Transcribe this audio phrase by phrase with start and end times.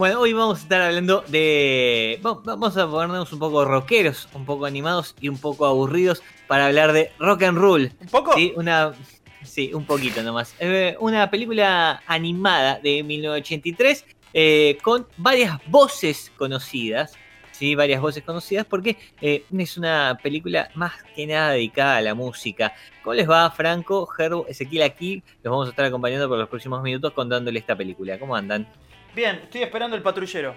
[0.00, 2.18] Bueno, hoy vamos a estar hablando de.
[2.24, 6.64] va- Vamos a ponernos un poco rockeros, un poco animados y un poco aburridos para
[6.68, 7.92] hablar de Rock and Roll.
[8.00, 8.32] ¿Un poco?
[8.32, 8.94] Sí, una.
[9.42, 10.54] Sí, un poquito nomás.
[10.58, 17.12] Eh, una película animada de 1983 eh, con varias voces conocidas.
[17.52, 22.14] Sí, varias voces conocidas porque eh, es una película más que nada dedicada a la
[22.14, 22.72] música.
[23.04, 25.22] ¿Cómo les va, Franco, Gerbo, Ezequiel aquí?
[25.42, 28.18] Los vamos a estar acompañando por los próximos minutos contándole esta película.
[28.18, 28.66] ¿Cómo andan?
[29.14, 30.54] Bien, estoy esperando el patrullero.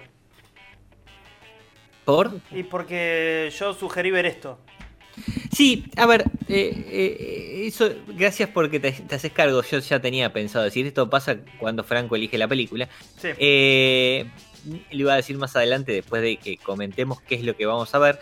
[2.04, 2.38] ¿Por?
[2.50, 4.58] Y porque yo sugerí ver esto.
[5.52, 9.62] Sí, a ver, eh, eh, eso, gracias porque te, te haces cargo.
[9.62, 12.88] Yo ya tenía pensado decir esto pasa cuando Franco elige la película.
[13.16, 13.28] Sí.
[13.38, 14.26] Eh,
[14.90, 17.94] le iba a decir más adelante, después de que comentemos qué es lo que vamos
[17.94, 18.18] a ver.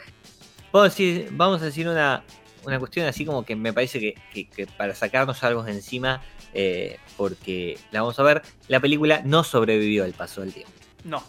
[0.71, 2.25] Vamos a decir, vamos a decir una,
[2.65, 6.23] una cuestión así como que me parece que, que- que para sacarnos algo de encima,
[6.55, 10.73] eh, porque la vamos a ver, la película no sobrevivió al paso del tiempo.
[11.05, 11.23] No.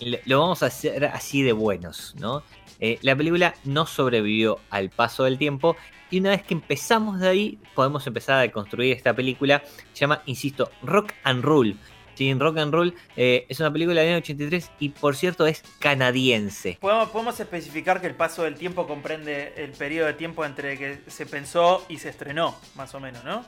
[0.00, 2.42] Lo lo vamos a hacer así de buenos, ¿no?
[2.80, 5.76] Eh, la película no sobrevivió al paso del tiempo
[6.10, 9.62] y una vez que empezamos de ahí podemos empezar a construir esta película.
[9.92, 11.76] Se llama, insisto, Rock and Roll.
[12.14, 15.46] Sí, en Rock and Roll eh, es una película del año 83 y por cierto
[15.46, 16.76] es canadiense.
[16.80, 21.00] ¿Podemos, podemos especificar que el paso del tiempo comprende el periodo de tiempo entre que
[21.06, 23.44] se pensó y se estrenó, más o menos, ¿no?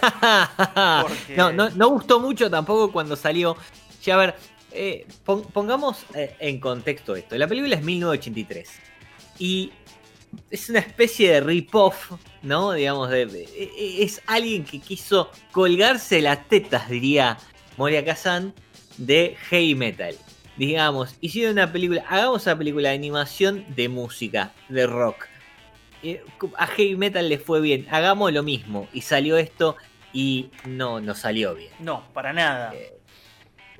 [1.02, 3.56] Porque- no, no, no gustó mucho tampoco cuando salió.
[4.02, 4.34] Ya a ver,
[4.72, 7.36] eh, pon- pongamos eh, en contexto esto.
[7.36, 8.68] La película es 1983
[9.38, 9.70] y
[10.50, 12.72] es una especie de rip-off, ¿no?
[12.72, 17.38] Digamos, de, de- e- es alguien que quiso colgarse las tetas, diría
[17.76, 18.54] Moria Kazan,
[18.98, 20.14] de heavy metal.
[20.56, 25.26] Digamos, hicieron una película, hagamos una película de animación de música, de rock.
[26.02, 26.22] Eh,
[26.56, 28.88] A heavy metal le fue bien, hagamos lo mismo.
[28.92, 29.76] Y salió esto
[30.12, 31.72] y no, no salió bien.
[31.78, 32.74] No, para nada.
[32.74, 32.92] Eh,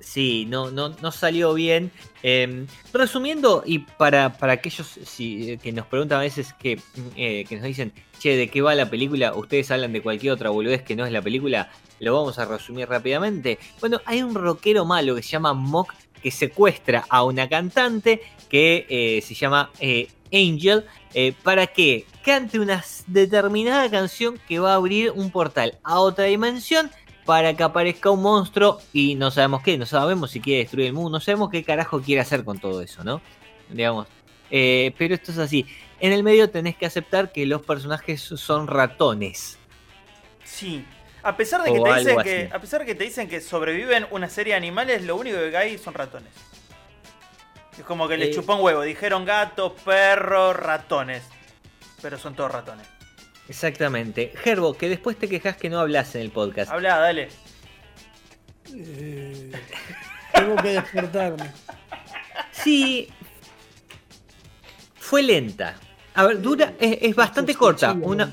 [0.02, 1.90] Sí, no, no, no salió bien.
[2.22, 6.80] Eh, resumiendo, y para, para aquellos si, que nos preguntan a veces que,
[7.16, 9.34] eh, que nos dicen, che, ¿de qué va la película?
[9.34, 11.70] Ustedes hablan de cualquier otra boludez que no es la película,
[12.00, 13.58] lo vamos a resumir rápidamente.
[13.80, 15.92] Bueno, hay un rockero malo que se llama Mock
[16.22, 20.84] que secuestra a una cantante que eh, se llama eh, Angel.
[21.14, 26.24] eh, para que cante una determinada canción que va a abrir un portal a otra
[26.24, 26.90] dimensión
[27.24, 30.92] para que aparezca un monstruo y no sabemos qué, no sabemos si quiere destruir el
[30.92, 33.20] mundo, no sabemos qué carajo quiere hacer con todo eso, ¿no?
[33.68, 34.06] Digamos.
[34.50, 35.66] Eh, pero esto es así.
[36.00, 39.58] En el medio tenés que aceptar que los personajes son ratones.
[40.44, 40.84] Sí.
[41.22, 42.28] A pesar de que O te algo dicen así.
[42.28, 45.36] que, a pesar de que te dicen que sobreviven una serie de animales, lo único
[45.38, 46.32] que hay son ratones.
[47.78, 48.32] Es como que les Eh.
[48.34, 48.82] chupó un huevo.
[48.82, 51.22] Dijeron gatos, perros, ratones.
[52.02, 52.86] Pero son todos ratones.
[53.48, 54.32] Exactamente.
[54.36, 56.70] Gerbo, que después te quejas que no hablas en el podcast.
[56.70, 57.28] Habla, dale.
[58.75, 59.53] Eh,
[60.32, 61.50] tengo que despertarme.
[62.52, 63.08] Sí.
[64.94, 65.76] Fue lenta.
[66.14, 67.92] A ver, dura, es, es bastante corta.
[67.92, 68.32] Una,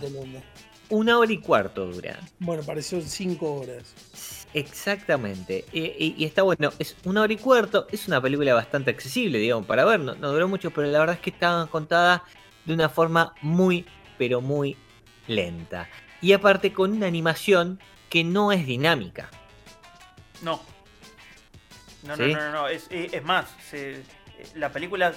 [0.89, 2.19] una hora y cuarto dura.
[2.39, 4.45] Bueno, pareció 5 horas.
[4.53, 5.65] Exactamente.
[5.71, 6.71] Y, y- y está bueno.
[6.79, 7.87] Es una hora y cuarto.
[7.91, 9.99] Es una película bastante accesible, digamos, para ver.
[9.99, 12.23] No, no duró mucho, pero la verdad es que está contada
[12.65, 13.85] de una forma muy,
[14.17, 14.77] pero muy
[15.29, 15.87] lenta.
[16.21, 17.79] Y aparte con una animación
[18.09, 19.29] que no es dinámica.
[20.41, 20.61] No.
[22.03, 22.21] No, ¿Sí?
[22.23, 22.67] no, no, no, no.
[22.67, 24.03] Es, es- más, se-
[24.55, 25.13] la película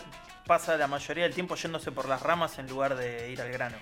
[0.47, 3.77] pasa la mayoría del tiempo yéndose por las ramas en lugar de ir al grano.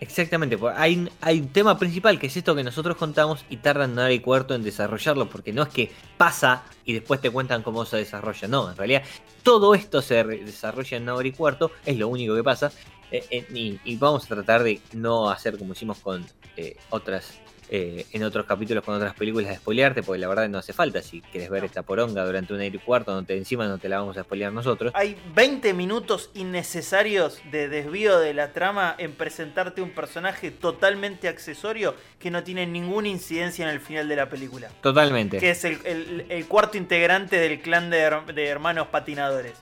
[0.00, 3.58] Exactamente, porque hay, un- hay un tema principal que es esto que nosotros contamos y
[3.58, 7.30] tardan una hora y cuarto en desarrollarlo, porque no es que pasa y después te
[7.30, 9.02] cuentan cómo se desarrolla, no, en realidad
[9.44, 12.72] todo esto se desarrolla en una hora y cuarto, es lo único que pasa,
[13.12, 16.26] eh, eh, y, y vamos a tratar de no hacer como hicimos con
[16.56, 17.38] eh, otras
[17.74, 21.00] en otros capítulos con otras películas de spoilearte, porque la verdad no hace falta.
[21.00, 23.88] Si quieres ver esta poronga durante una hora y cuarto, no te, encima no te
[23.88, 24.92] la vamos a spoilear nosotros.
[24.94, 31.94] Hay 20 minutos innecesarios de desvío de la trama en presentarte un personaje totalmente accesorio
[32.18, 34.68] que no tiene ninguna incidencia en el final de la película.
[34.82, 35.38] Totalmente.
[35.38, 39.54] Que es el, el- el cuarto integrante del clan de, her- de hermanos patinadores.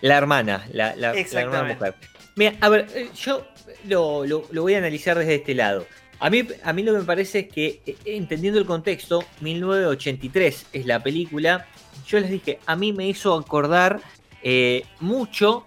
[0.00, 1.94] La hermana, la, la, la hermana mujer.
[2.38, 3.44] Mira, a ver, eh, yo
[3.84, 5.84] lo, lo- lo voy a analizar desde este lado.
[6.20, 10.66] A mí, a mí lo que me parece es que, eh, entendiendo el contexto, 1983
[10.72, 11.66] es la película.
[12.06, 14.00] Yo les dije, a mí me hizo acordar
[14.42, 15.66] eh, mucho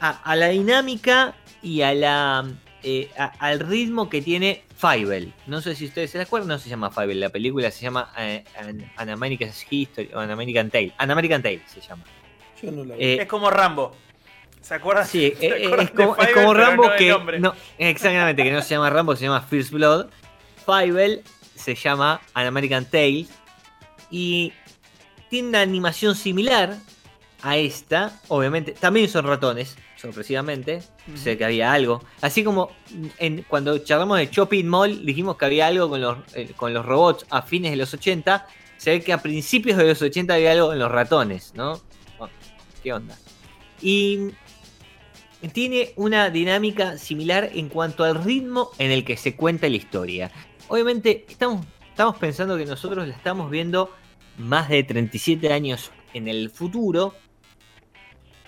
[0.00, 2.44] a, a la dinámica y a la,
[2.82, 5.32] eh, a- al ritmo que tiene Fievel.
[5.46, 8.42] No sé si ustedes se acuerdan, no se llama Fievel, la película se llama eh,
[8.58, 10.92] An, An American's History o An American Tale.
[10.98, 12.02] An American Tale se llama.
[12.60, 13.04] Yo no la vi.
[13.04, 13.96] Eh, Es como Rambo.
[14.64, 15.06] ¿Se acuerdan?
[15.06, 17.38] Sí, ¿Se eh, eh, acuerdan es como, de es Fievel, como Rambo no que.
[17.38, 20.06] No, exactamente, que no se llama Rambo, se llama First Blood.
[20.64, 21.22] Fievel
[21.54, 23.26] se llama An American Tale.
[24.10, 24.52] Y
[25.28, 26.78] tiene una animación similar
[27.42, 28.18] a esta.
[28.28, 30.82] Obviamente, también son ratones, sorpresivamente.
[31.14, 32.02] Sé que había algo.
[32.22, 32.70] Así como
[33.18, 36.86] en, cuando charlamos de Shopping Mall, dijimos que había algo con los, eh, con los
[36.86, 38.46] robots a fines de los 80.
[38.78, 41.82] Se ve que a principios de los 80 había algo en los ratones, ¿no?
[42.82, 43.16] ¿Qué onda?
[43.80, 44.30] Y
[45.52, 50.30] tiene una dinámica similar en cuanto al ritmo en el que se cuenta la historia.
[50.68, 51.66] Obviamente estamos,
[52.18, 53.90] pensando que nosotros la estamos viendo
[54.38, 57.14] más de 37 años en el futuro.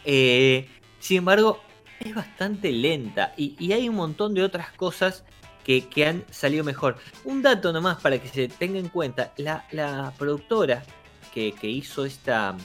[0.04, 1.60] Eh, sin embargo,
[2.00, 5.24] es bastante lenta y, hay un montón de otras cosas
[5.64, 6.96] que, han salido mejor.
[7.24, 10.84] Un dato nomás para que se tenga en cuenta, la, productora
[11.34, 12.56] que, hizo esta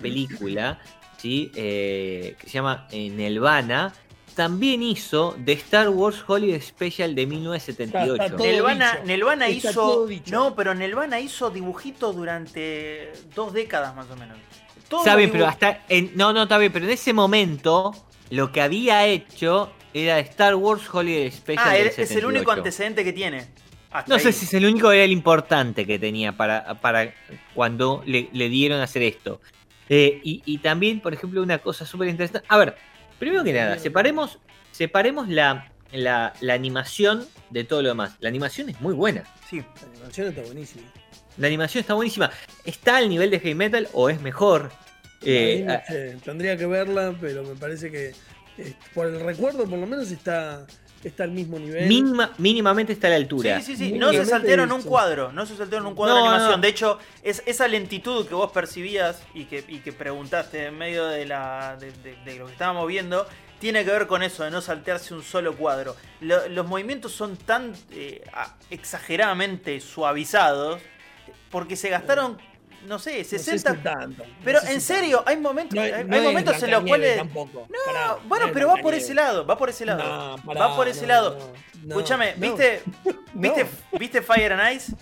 [0.00, 0.80] película,
[1.18, 1.50] ¿sí?
[1.54, 3.92] Eh, que se llama eh, Nelvana,
[4.34, 8.36] también hizo The Star Wars Holiday Special de Está 1978.
[8.36, 8.46] todo
[9.04, 9.72] Nelvana, hizo.
[9.72, 10.30] todo dicho.
[10.30, 14.36] No, pero Nelvana hizo dibujitos durante dos décadas más o menos.
[14.88, 15.84] Todos Está bien, pero hasta.
[15.88, 17.92] en- no, no, está bien, pero en ese momento
[18.30, 22.50] lo que había hecho era Star Wars Holiday Special Ah, del es, es el único
[22.50, 22.58] 78.
[22.60, 23.46] antecedente que tiene.
[23.90, 27.14] Hasta No sé si es el único, era el importante que tenía para, para
[27.54, 29.40] cuando le, le dieron a hacer esto.
[29.88, 32.46] Eh, y, y también, por ejemplo, una cosa súper interesante.
[32.48, 32.76] A ver,
[33.18, 34.38] primero que nada, separemos,
[34.72, 38.16] separemos la, la, la animación de todo lo demás.
[38.20, 39.22] La animación es muy buena.
[39.48, 39.58] Sí.
[39.58, 40.82] La animación está buenísima.
[41.36, 42.30] La animación está buenísima.
[42.64, 44.72] ¿Está al nivel de heavy metal o es mejor?
[45.22, 48.12] Eh, Ahí no sé, tendría que verla, pero me parece que
[48.58, 50.66] eh, por el recuerdo por lo menos está,
[51.04, 51.86] está al mismo nivel.
[51.86, 53.60] mínima, mínimamente está a la altura.
[53.60, 53.98] Sí, sí, sí.
[53.98, 55.32] No se saltearon un cuadro.
[55.32, 56.60] No se saltearon un cuadro No, de animación.
[56.60, 56.62] no.
[56.62, 61.04] De hecho, es, esa lentitud que vos percibías y que, y que preguntaste en medio
[61.06, 63.26] de, la, de, de- de lo que estábamos viendo.
[63.58, 65.96] Tiene que ver con eso, de no saltearse un solo cuadro.
[66.20, 68.22] Lo- los movimientos son tan eh,
[68.70, 70.80] exageradamente suavizados
[71.50, 72.38] porque se gastaron,
[72.86, 73.74] no sé, No sé 60.
[73.74, 77.16] si tanto, no pero sé si en serio, hay momentos, hay, momentos en los cuales.
[77.16, 77.66] Tampoco.
[77.68, 80.36] No, Pará, bueno, no pero va por ese lado, va por ese lado.
[80.44, 81.52] Pará, va por ese lado.
[81.86, 82.34] Escúchame.
[82.36, 82.82] ¿viste.
[83.34, 83.66] ¿viste,
[83.98, 84.92] ¿viste Fire and Ice?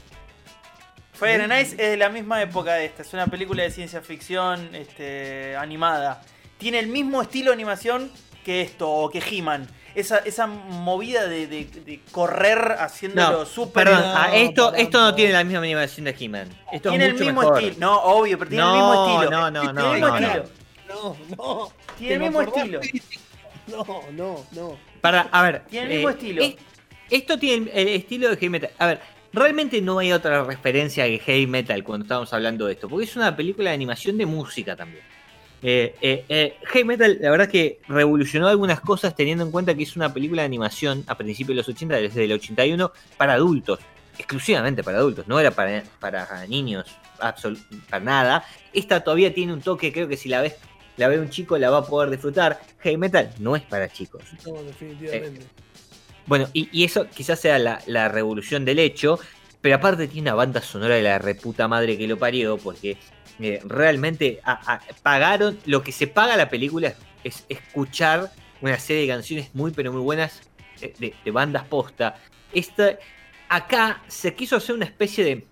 [1.12, 4.00] Fire and Ice es de la misma época de esta, es una película de ciencia
[4.00, 6.22] ficción este, animada.
[6.58, 8.10] Tiene el mismo estilo de animación
[8.44, 9.66] que esto, o que He-Man.
[9.94, 13.84] Esa, esa movida de, de- de correr haciéndolo No, súper...
[13.84, 16.48] perdón, No, ah, esto, esto no tiene la misma animación de He-Man.
[16.72, 17.62] Esto tiene es el mismo mejor.
[17.62, 17.76] estilo.
[17.78, 19.30] No, obvio, pero tiene el mismo estilo.
[19.30, 20.44] no, no, tiene no, el mismo no, estilo.
[20.88, 21.72] No, no.
[21.96, 22.80] Tiene el ¿Te mismo estilo.
[23.66, 24.76] No, no, no.
[25.00, 25.64] Para, a ver.
[25.70, 26.42] Tiene el mismo estilo.
[26.42, 26.56] es-
[27.10, 28.70] esto tiene el, el estilo de metal.
[28.78, 29.00] A ver,
[29.32, 32.88] realmente no hay otra referencia que heavy metal cuando estamos hablando de esto.
[32.88, 35.04] Porque es una película de animación de música también.
[35.66, 39.82] Eh, eh, eh, heavy metal, la verdad que revolucionó algunas cosas teniendo en cuenta que
[39.82, 43.80] es una película de animación a principios de los 80, desde el 81, para adultos.
[44.18, 46.84] Exclusivamente para adultos, no era para, para niños,
[47.88, 48.44] para nada.
[48.74, 50.56] Esta todavía tiene un toque, creo que si la ves,
[50.98, 52.60] la ve un chico la va a poder disfrutar.
[52.80, 54.22] Heavy metal no es para chicos.
[54.46, 55.46] No, definitivamente.
[56.26, 59.18] Bueno, y, y eso quizás sea la, la revolución del hecho,
[59.62, 62.98] pero aparte tiene una banda sonora de la reputa madre que lo parió, porque
[63.40, 64.40] eh, realmente
[65.02, 69.92] pagaron, lo que se paga la película es escuchar una serie de canciones muy pero
[69.92, 70.42] muy buenas
[70.80, 72.16] eh, de, bandas posta.
[72.52, 72.98] Esta,
[73.48, 75.46] acá se quiso hacer una especie de...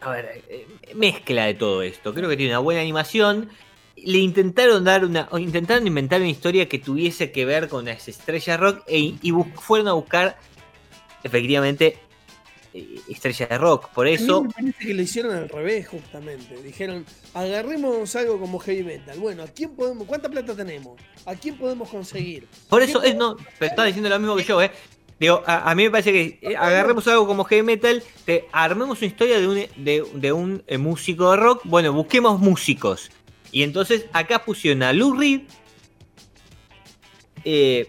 [0.00, 2.12] A ver, eh, mezcla de todo esto.
[2.12, 3.48] Creo que tiene una buena animación.
[3.96, 5.28] Le intentaron dar una.
[5.30, 8.82] o intentaron inventar una historia que tuviese que ver con las estrellas rock.
[8.86, 10.36] e- y fueron a buscar.
[11.22, 11.98] Efectivamente.
[12.74, 13.88] Eh, Estrellas de rock.
[13.90, 14.42] Por A eso.
[14.42, 16.62] mí me parece que lo hicieron al revés, justamente.
[16.62, 19.18] Dijeron, agarremos algo como heavy metal.
[19.18, 21.00] Bueno, ¿a quién podemos, cuánta plata tenemos?
[21.24, 22.46] ¿A quién podemos conseguir?
[22.68, 23.02] Por eso.
[23.02, 24.70] eh, no, pero está diciendo lo mismo que yo, ¿eh?
[25.20, 28.98] Digo, a, a mí me parece que eh, agarremos algo como heavy metal, te armemos
[28.98, 29.54] una historia de un,
[29.84, 31.62] de, de un eh, músico de rock.
[31.64, 33.10] Bueno, busquemos músicos.
[33.52, 35.42] Y entonces acá pusieron a Lou Reed.
[37.44, 37.86] eh,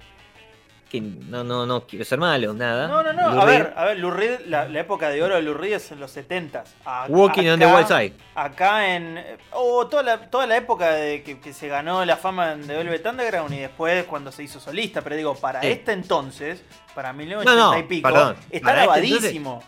[1.01, 2.87] que no, no, no quiero ser malo, nada.
[2.87, 3.31] No, no, no.
[3.31, 5.53] Lou A Reed, ver, a ver, Lou Reed, la, la época de oro de Lou
[5.53, 6.63] Reed es en los 70
[7.09, 8.13] Walking on the Wild Side.
[8.35, 9.23] Acá en.
[9.51, 12.75] Oh, toda la, toda la época de que, que se ganó la fama en The
[12.77, 15.01] Velvet Underground y después cuando se hizo solista.
[15.01, 15.67] Pero digo, para Sí.
[15.67, 18.35] este entonces, para 1980 No, no, y pico, perdón.
[18.49, 19.63] está este grabadísimo.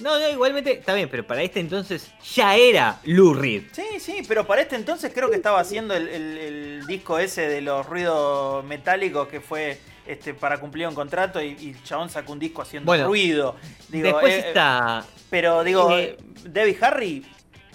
[0.00, 3.64] No, no, igualmente está bien, pero para este entonces ya era Lou Reed.
[3.72, 7.46] Sí, sí, pero para este entonces creo que estaba haciendo el, el- el disco ese
[7.48, 12.08] de los ruidos metálicos que fue este para cumplir un contrato y, y el chabón
[12.10, 13.56] sacó un disco haciendo Bueno, ruido.
[13.88, 15.04] Digo, Después eh, está.
[15.30, 17.24] Pero digo, Eh, Debbie Harry,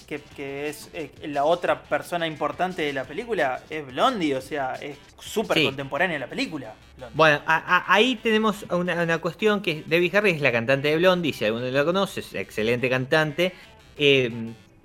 [0.07, 4.73] que, que es eh, la otra persona importante de la película, es Blondie, o sea,
[4.75, 5.65] es súper Sí.
[5.65, 6.75] contemporánea la película.
[6.97, 7.15] Blondie.
[7.15, 10.97] Bueno, a- a- ahí tenemos una, una cuestión que Debbie Harry es la cantante de
[10.97, 13.53] Blondie, si alguno la conoce, es excelente cantante.
[13.97, 14.31] eh,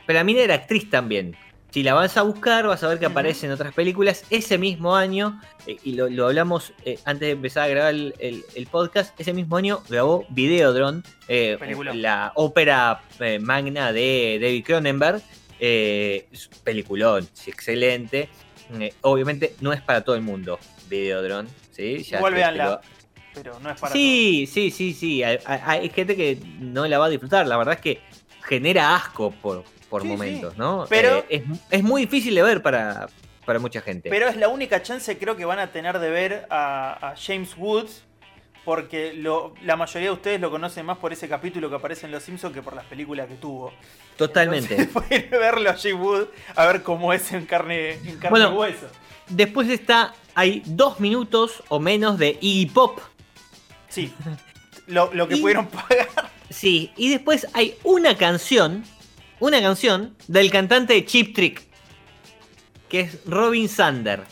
[0.06, 1.36] pero la mina era actriz también.
[1.72, 4.24] Si la vas a buscar, vas a ver que aparece en otras películas.
[4.30, 8.14] Ese mismo año, eh, y lo, lo hablamos eh, antes de empezar a grabar el,
[8.18, 11.56] el- el podcast, ese mismo año grabó Videodrome, eh,
[11.94, 15.22] la ópera eh, magna de David Cronenberg.
[15.60, 16.26] Eh,
[16.64, 18.28] peliculón, excelente.
[18.78, 20.58] Eh, obviamente no es para todo el mundo,
[20.88, 21.48] Videodrome.
[21.70, 22.02] ¿sí?
[22.02, 22.64] Ya véanla.
[22.66, 22.80] lo-
[23.32, 25.22] pero no es para Sí, sí, sí, sí.
[25.22, 27.46] Hay, hay- hay gente que no la va a disfrutar.
[27.46, 28.00] La verdad es que
[28.42, 30.58] genera asco por, por Sí, momentos, sí.
[30.58, 30.86] ¿no?
[30.88, 33.08] Pero- Eh, es, es muy difícil de ver para,
[33.44, 34.08] para mucha gente.
[34.08, 37.54] Pero es la única chance creo que van a tener de ver a, a James
[37.58, 38.04] Woods.
[38.62, 42.12] Porque lo, la mayoría de ustedes lo conocen más por ese capítulo que aparece en
[42.12, 43.72] Los Simpsons que por las películas que tuvo.
[44.16, 44.74] Totalmente.
[44.76, 48.52] Entonces, pueden verlo a James Woods a ver cómo es en carne, en carne Bueno.
[48.52, 48.86] y hueso.
[49.30, 53.00] Después está, hay dos minutos o menos de Iggy Pop.
[53.88, 54.12] Sí.
[54.86, 56.08] Lo, lo que Y- pudieron pagar.
[56.50, 58.84] Sí, y después hay una canción,
[59.40, 61.62] una canción del cantante Chip Trick,
[62.88, 64.22] que es Robin Sander.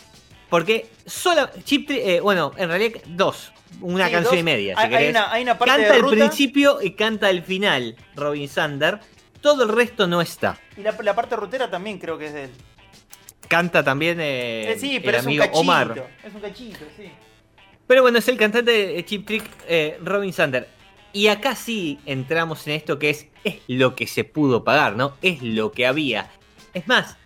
[0.48, 4.40] Porque solo Chip Trick, eh, bueno, en realidad dos, una Sí, canción dos.
[4.40, 4.74] y media.
[4.76, 7.96] si Hay, una, hay una parte Canta de el ruta principio y canta el final,
[8.14, 8.98] Robin Sander.
[9.40, 10.58] Todo el resto no está.
[10.76, 12.50] y la, la parte rutera también creo que es de él.
[13.46, 15.58] Canta también eh, Eh, sí, el pero es un cachito.
[15.58, 16.08] Omar.
[16.24, 17.10] Es un cachito, sí.
[17.86, 20.68] Pero bueno, es el cantante de Chip Trick, eh, Robin Sander.
[21.12, 25.14] Y acá sí entramos en esto que es, es lo que se pudo pagar, ¿no?
[25.22, 26.30] Es lo que había.
[26.74, 27.16] Es más,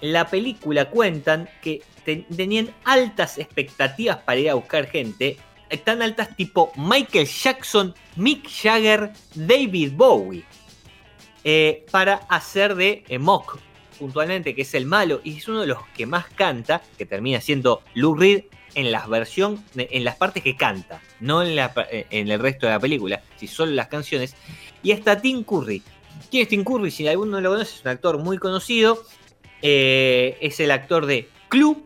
[0.00, 5.38] la película cuentan que te- tenían altas expectativas para ir a buscar gente.
[5.84, 10.44] Tan altas tipo Michael Jackson, Mick Jagger, David Bowie.
[11.42, 13.58] eh, para hacer de eh, Mock,
[13.98, 15.20] puntualmente, que es el malo.
[15.24, 18.44] Y es uno de los que más canta, que termina siendo Lou Reed
[18.74, 22.72] en las versión, en las partes que canta, no en, la- en el resto de
[22.72, 24.34] la película, si solo las canciones.
[24.82, 25.82] Y hasta Tim Curry.
[26.30, 26.90] ¿Quién es Tim Curry?
[26.90, 29.02] Si alguno no lo conoce, es un actor muy conocido.
[29.62, 31.84] Eh, es el actor de Club.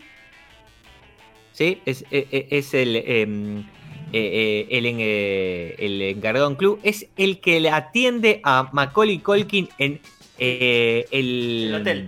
[1.53, 1.81] ¿Sí?
[1.87, 3.65] Es, eh, eh, es el, em, eh,
[4.13, 6.81] eh, el, en- eh, el encargado en Club.
[6.83, 10.01] Es el que le atiende a Macaulay Culkin en
[10.39, 12.07] eh, el, El hotel.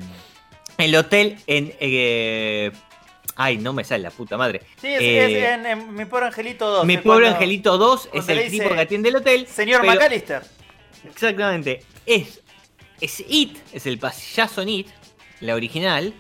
[0.79, 1.73] El hotel en.
[1.81, 2.73] eh,
[3.37, 4.63] ay, no me sale la puta madre.
[4.81, 6.87] Sí, es, Eh, es en, en Mi Pobre Angelito 2.
[6.87, 9.47] Mi pobre Angelito 2 es el tipo que atiende el hotel.
[9.47, 10.43] Señor pero- McAllister.
[11.05, 11.83] Exactamente.
[12.05, 12.43] Es,
[13.01, 14.89] es It, es el pasillazo en It,
[15.41, 16.15] la original.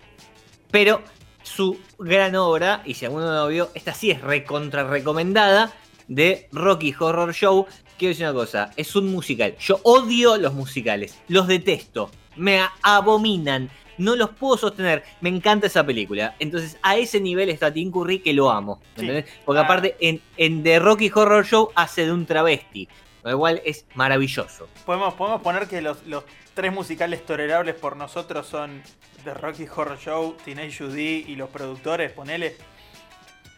[0.71, 1.03] Pero
[1.43, 5.73] su gran obra, y si alguno no lo vio, esta sí es recontra recomendada,
[6.09, 7.67] de Rocky Horror Show.
[7.99, 9.57] Quiero decir una cosa, es un musical.
[9.59, 15.05] Yo odio los musicales, los detesto, me abominan, no los puedo sostener.
[15.21, 16.35] Me encanta esa película.
[16.39, 18.81] Entonces, a ese nivel está Tim Curry que lo amo.
[18.97, 19.29] ¿me Sí.
[19.45, 19.65] Porque Ah.
[19.65, 22.89] aparte, en, en The Rocky Horror Show hace de un travesti.
[23.25, 24.69] Lo cual es maravilloso.
[24.85, 26.23] Podemos, podemos poner que los, los
[26.55, 28.81] tres musicales tolerables por nosotros son
[29.25, 32.57] The Rocky Horror Show, Teenage Judy y los productores, ponele.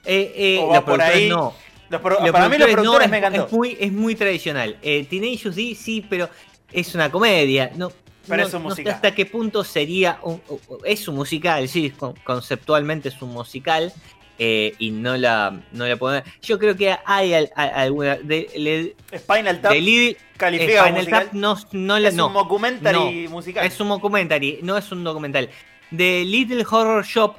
[0.04, 1.28] Eh, eh, O va los por ahí.
[1.28, 1.54] no.
[1.90, 3.47] Los pro- Los para mí los productores no, productores es, me encantó.
[3.47, 4.78] Es muy, es muy tradicional.
[4.83, 6.28] Eh, Teenage D sí, pero
[6.73, 7.71] es una comedia.
[7.76, 7.90] No,
[8.28, 10.40] Pero no- es un no sé hasta qué punto sería un,
[10.85, 13.92] es un musical, sí, con- conceptualmente es un musical.
[14.40, 18.14] eh, y no la, no la puedo- Yo creo que hay alguna.
[18.18, 21.25] De, le- Spinal Tap de califica Spinal musical.
[21.25, 22.28] Tap no, no la- es no.
[22.28, 23.66] un documentary musical.
[23.66, 25.50] Es un documentary, no es un documental.
[25.97, 27.35] The Little Horror Shop,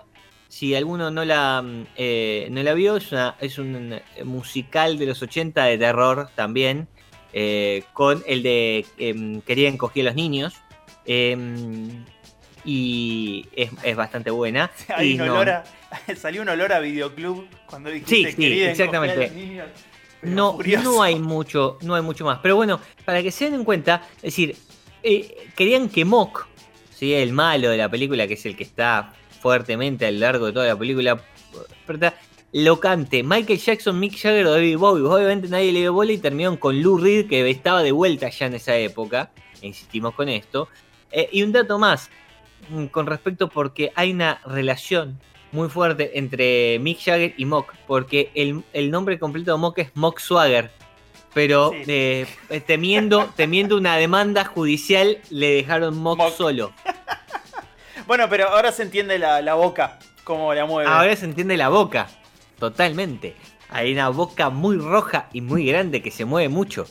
[0.49, 1.63] si alguno no la,
[1.95, 6.29] eh, no la vio, es, una, es un eh, musical de los 80 de terror
[6.35, 6.89] también,
[7.31, 10.53] eh, con el de em, Querían coger a los niños.
[11.09, 12.05] Em,
[12.63, 14.69] y es, es bastante buena.
[14.89, 15.63] Hay y un olor a-
[16.15, 19.29] salió un olor a videoclub cuando dijiste Sí, sí, exactamente.
[19.31, 19.67] niños.
[20.21, 22.39] No, no hay mucho, no hay mucho más.
[22.43, 24.55] Pero bueno, para que se den en cuenta, es decir,
[25.01, 26.45] eh, querían que Mock,
[26.93, 27.13] ¿sí?
[27.13, 30.51] el malo de la película, que es el que está fuertemente a lo largo de
[30.51, 31.21] toda la película,
[32.51, 35.03] lo cante Michael Jackson, Mick Jagger o David Bowie.
[35.05, 38.47] Obviamente nadie le dio bola y terminaron con Lou Reed, que estaba de vuelta ya
[38.47, 39.31] en esa época.
[39.61, 40.67] E insistimos con esto.
[41.11, 42.09] Eh, y un dato más,
[42.69, 45.19] mm, con respecto porque hay una relación
[45.51, 49.91] muy fuerte entre Mick Jagger y Mock, porque el, el nombre completo de Mock es
[49.95, 50.69] Mock Swagger.
[51.33, 51.83] Pero Sí.
[51.87, 52.27] eh,
[52.65, 56.33] temiendo, temiendo una demanda judicial, le dejaron Mock, Mock.
[56.33, 56.71] solo.
[58.07, 60.89] Bueno, pero ahora se entiende la, la boca, cómo la mueve.
[60.89, 62.07] Ahora se entiende la boca,
[62.57, 63.35] totalmente.
[63.69, 66.87] Hay una boca muy roja y muy grande que se mueve mucho.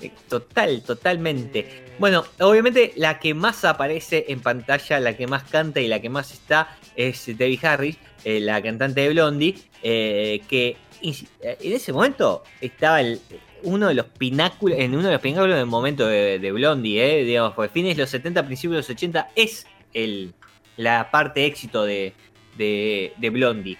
[0.00, 1.84] Eh, Total, totalmente.
[1.98, 6.10] Bueno, obviamente la que más aparece en pantalla, la que más canta y la que
[6.10, 12.42] más está es Debbie Harris, eh, la cantante de Blondie, eh, que en ese momento
[12.60, 13.20] estaba el-
[13.62, 17.24] uno de los pináculos, en uno de los pináculos del momento de, de Blondie, eh,
[17.24, 20.34] digamos, porque fines de los 70, principios de los 80 es el,
[20.76, 22.12] la parte éxito de,
[22.58, 23.78] de, de Blondie.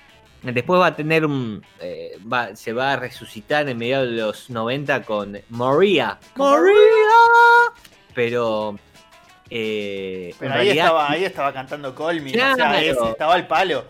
[0.52, 1.64] Después va a tener un.
[1.80, 6.18] eh, va- se va a resucitar en mediados de los 90 con Maria.
[6.36, 6.72] ¡Maria!
[8.14, 8.78] Pero.
[9.50, 13.08] eh, Pero ahí realidad, estaba, ahí estaba cantando Colmy, o sea, Claro.
[13.10, 13.84] estaba al palo.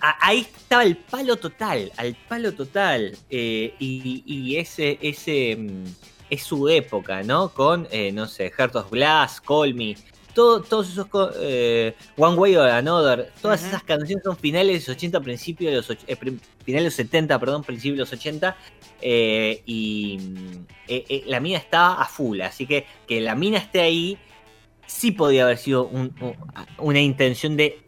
[0.00, 1.90] ahí estaba el palo total.
[1.96, 3.16] Al palo total.
[3.30, 4.98] eh, y, y ese.
[5.00, 5.84] ese mm,
[6.28, 7.50] es su época, ¿no?
[7.50, 9.96] Con, eh, no sé, Heart of Glass, Call Me.
[10.36, 11.08] Todo, todos esos.
[11.40, 13.32] eh, One Way or Another.
[13.40, 13.68] Todas Ujú.
[13.70, 15.90] esas canciones son finales de los 80, principios de los.
[16.06, 18.54] eh, finales de los 70, perdón, principios de los 80.
[19.00, 22.40] eh, y mm, eh, la mina estaba a full.
[22.42, 24.18] Así que que la mina esté ahí.
[24.86, 26.36] Sí podía haber sido un- un-
[26.78, 27.80] una intención de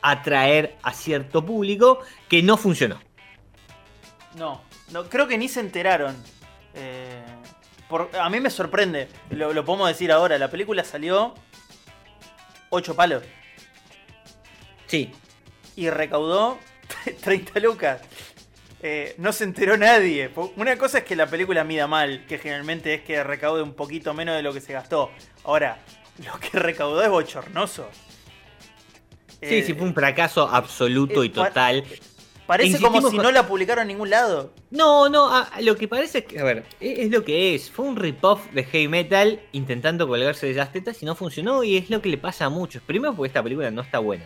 [0.00, 2.98] atraer a cierto público que no funcionó.
[4.36, 6.16] No, no, creo que ni se enteraron.
[6.74, 7.22] Eh,
[7.88, 11.34] por- a mí me sorprende, lo, lo podemos decir ahora, la película salió
[12.74, 13.22] 8 palos
[14.86, 15.10] Sí.
[15.76, 16.58] y recaudó
[17.22, 18.00] 30 lucas.
[18.82, 20.30] Eh, no se enteró nadie.
[20.56, 24.12] Una cosa es que la película mida mal, que generalmente es que recaude un poquito
[24.12, 25.10] menos de lo que se gastó.
[25.44, 25.78] Ahora,
[26.24, 27.88] lo que recaudó es bochornoso.
[29.40, 31.84] Sí, Eh, sí, fue un fracaso absoluto eh, y total.
[32.46, 34.52] Parece como si con- no la publicaron en ningún lado.
[34.70, 37.54] No, no, a- a lo que parece es que, a ver, e- es, lo que
[37.54, 37.70] es.
[37.70, 41.76] Fue un rip-off de heavy metal intentando colgarse de las tetas y no funcionó y
[41.76, 42.82] es lo que le pasa a muchos.
[42.82, 44.24] Primero porque esta película no está buena.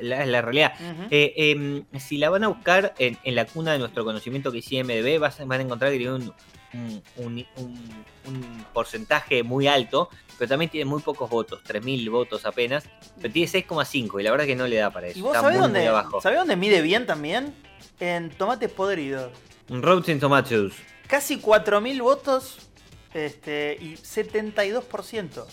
[0.00, 0.72] La, la- realidad.
[1.10, 4.58] Eh, em, si la van a buscar en, en la cuna de nuestro conocimiento que
[4.58, 6.32] es IMDB, vas van a encontrar que tiene un,
[6.74, 10.08] un- un- un- un porcentaje muy alto,
[10.38, 12.84] pero también tiene muy pocos votos, 3.000 votos apenas,
[13.20, 15.18] pero tiene 6,5 y la verdad que no le da para eso.
[15.18, 16.20] ¿Y vos está sabés muy, dónde, muy abajo.
[16.20, 17.54] sabés dónde mide bien también?
[17.98, 19.30] En tomates podridos.
[19.68, 20.72] Rotten Tomatoes.
[21.06, 22.68] Casi 4.000 votos
[23.14, 25.44] este, y 72%.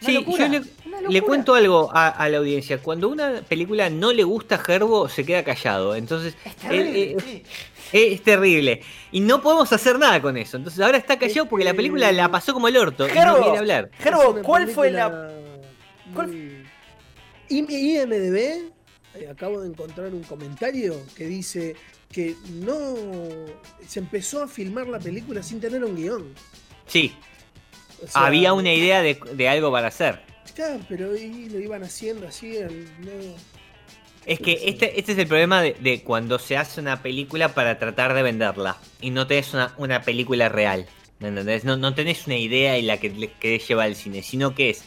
[0.00, 0.60] Una Sí, locura, yo
[1.08, 2.78] le, cuento algo a, a la audiencia.
[2.78, 5.94] Cuando una película no le gusta a Gerbo, se queda callado.
[5.96, 7.42] Entonces, Es terrible, eh, eh,
[7.90, 7.98] sí.
[8.14, 8.82] es terrible.
[9.12, 10.56] Y no podemos hacer nada con eso.
[10.58, 13.42] Entonces, ahora está callado porque la película la pasó como el orto y no Gerbo.
[13.42, 13.90] quiere hablar.
[13.98, 15.30] Es Gerbo, ¿cuál fue la.
[16.14, 16.64] cuál-
[17.48, 18.36] IMDB,
[19.14, 21.76] eh, acabo de encontrar un comentario que dice
[22.10, 22.94] que no
[23.86, 26.34] se empezó a filmar la película sin tener un guion.
[26.86, 27.12] Sí,
[28.04, 30.20] O sea, había una idea de, de algo para hacer.
[30.88, 32.56] Pero y lo iban haciendo así.
[32.58, 33.34] al- no.
[34.24, 37.78] Es que este, este es el problema de, de cuando se hace una película para
[37.78, 40.86] tratar de venderla y no tenés una, una película real.
[41.20, 41.64] ¿Me entendés?
[41.64, 44.84] No, no tenés una idea y la que querés llevar al cine, sino que es,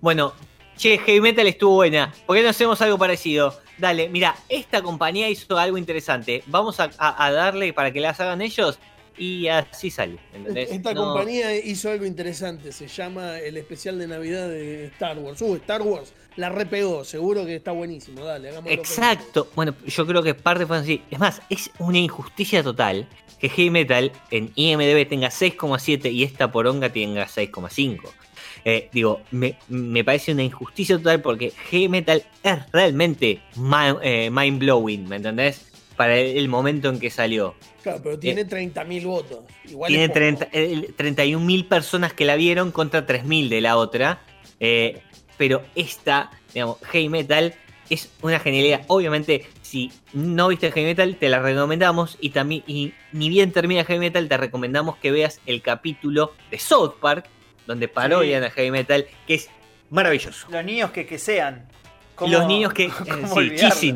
[0.00, 0.32] bueno,
[0.76, 3.58] che, Heavy Metal estuvo buena, ¿por qué no hacemos algo parecido?
[3.76, 8.18] Dale, mira, esta compañía hizo algo interesante, vamos a, a- a darle para que las
[8.20, 8.78] hagan ellos
[9.18, 10.18] y así sale.
[10.34, 10.70] ¿entendés?
[10.70, 12.72] Esta No- compañía hizo algo interesante.
[12.72, 15.40] Se llama el especial de Navidad de Star Wars.
[15.42, 17.04] Uh, Star Wars la repegó.
[17.04, 18.24] Seguro que está buenísimo.
[18.24, 18.74] Dale, hagámoslo.
[18.74, 19.48] Exacto.
[19.54, 21.02] Bueno, yo creo que parte fue así.
[21.10, 23.06] Es más, es una injusticia total
[23.40, 28.00] que Heavy Metal en IMDB tenga 6,7 y esta poronga tenga 6,5.
[28.64, 33.40] Eh, digo, me, me parece una injusticia total porque Heavy Metal es realmente
[34.02, 35.70] eh, mind blowing, ¿me entendés?
[35.96, 37.54] Para el, el momento en que salió.
[37.82, 39.38] Claro, pero tiene 30.000 votos.
[39.64, 40.18] Igual Tiene es poco.
[40.18, 44.20] 30, eh, 31.000 personas que la vieron contra 3.000 de la otra.
[44.60, 45.00] Eh,
[45.38, 47.54] pero esta, digamos, Heavy Metal
[47.88, 48.82] es una genialidad.
[48.88, 52.18] Obviamente, si no viste Heavy Metal, te la recomendamos.
[52.20, 56.58] Y también, y ni bien termina Heavy Metal, te recomendamos que veas el capítulo de
[56.58, 57.26] South Park,
[57.66, 59.48] donde parodian a Heavy Metal, que es
[59.90, 60.46] maravilloso.
[60.50, 61.68] Los niños que, que sean.
[62.16, 63.94] ¿Cómo- Los niños que, eh, sí?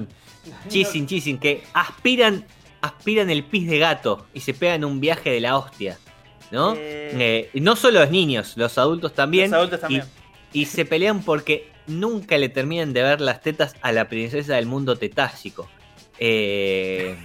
[0.68, 2.44] Chissing, chissing, que aspiran
[2.80, 5.98] aspiran el pis de gato y se pegan un viaje de la hostia.
[6.50, 6.74] ¿No?
[6.74, 7.48] Eh.
[7.52, 9.50] Eh, no solo los niños, los adultos también.
[9.50, 10.04] Los adultos también.
[10.52, 14.56] Y, y se pelean porque nunca le terminan de ver las tetas a la princesa
[14.56, 15.68] del mundo tetásico.
[16.18, 17.16] Eh,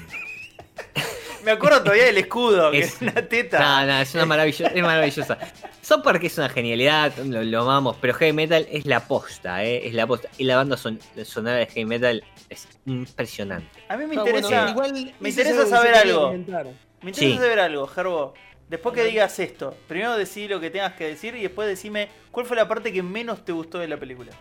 [1.46, 3.60] Me acuerdo todavía del escudo, que Es- es una teta.
[3.60, 5.38] no, no, es una maravillosa, es maravillosa.
[5.82, 9.88] South Park es una genialidad, lo, lo amamos, pero Heavy Metal es la posta, eh,
[9.88, 10.28] es la posta.
[10.38, 13.68] Y la banda son, sonora de Heavy Metal es impresionante.
[13.88, 16.32] A mí me No, interesa, bueno, igual me interesa saber algo.
[16.32, 16.74] me interesa
[17.14, 17.38] Sí.
[17.38, 18.34] saber algo, Gerbo.
[18.68, 22.48] Después que digas esto, primero decí lo que tengas que decir y después decime cuál
[22.48, 24.32] fue la parte que menos te gustó de la película.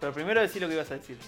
[0.00, 1.18] Pero primero decí lo que ibas a decir.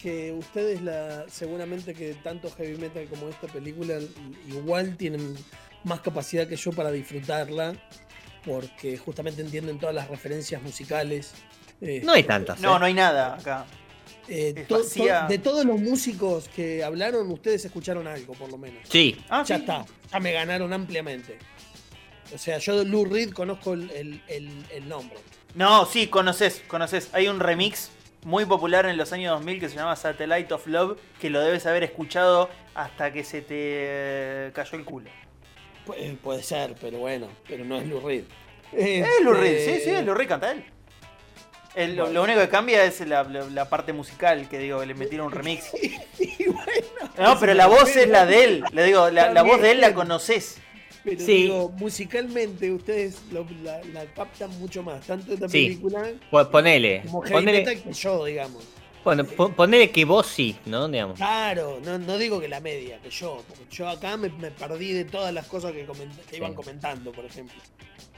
[0.00, 3.98] Que ustedes la seguramente que tanto heavy metal como esta película
[4.48, 5.34] igual tienen
[5.84, 7.74] más capacidad que yo para disfrutarla
[8.44, 11.32] porque justamente entienden todas las referencias musicales
[11.80, 12.58] Eh, No hay tantas.
[12.60, 12.78] No, eh.
[12.80, 13.64] no hay nada acá.
[14.28, 18.80] eh, to- to- de todos los músicos que hablaron ustedes escucharon algo por lo menos
[18.88, 19.60] Sí, Ah, ya sí.
[19.62, 21.38] está ya me ganaron ampliamente
[22.34, 25.18] o sea yo de Lou Reed conozco el, el- el- el nombre
[25.54, 27.08] No, sí, conoces, conoces.
[27.12, 27.90] Hay un remix
[28.28, 31.64] muy popular en los años 2000 que se llama Satellite of Love, que lo debes
[31.64, 35.08] haber escuchado hasta que se te eh, cayó el culo.
[35.86, 38.24] Pu- eh, puede ser pero bueno pero no es Lou Reed
[38.74, 40.62] Es Lou Reed, sí, Este, sí, es Lou Reed, canta él.
[41.74, 42.14] El- lo- Bueno.
[42.20, 45.32] Lo único que cambia es la, la- la parte musical, que digo, le metieron un
[45.32, 45.70] remix.
[46.18, 46.70] y bueno,
[47.16, 48.64] No, pero la voz es la de él.
[48.72, 50.60] Le digo, la, la voz de él la conoces.
[51.10, 51.32] Pero Sí.
[51.42, 55.66] digo, musicalmente ustedes lo- la, la captan mucho más, tanto esta Sí.
[55.66, 57.02] película po- ponele.
[57.06, 58.64] como heavy Ponele, metal que yo, digamos.
[59.04, 60.88] bueno, po- ponele que vos sí, ¿no?
[60.88, 61.16] Digamos.
[61.16, 64.92] Claro, no, no digo que la media, que yo, porque yo acá me, me perdí
[64.92, 66.56] de todas las cosas que, coment- que iban Sí.
[66.56, 67.56] comentando, por ejemplo.